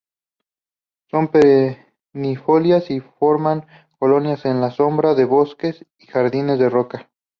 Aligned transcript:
Son 1.11 1.27
perennifolias 1.27 2.89
y 2.89 3.01
forman 3.01 3.67
colonias 3.99 4.45
en 4.45 4.59
la 4.59 4.71
sombra 4.71 5.13
de 5.13 5.25
bosques 5.25 5.85
y 5.99 6.07
jardines 6.07 6.57
de 6.57 6.69
roca. 6.71 7.11